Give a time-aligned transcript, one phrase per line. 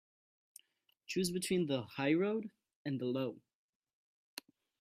[1.05, 2.49] Choose between the high road
[2.85, 3.39] and the low.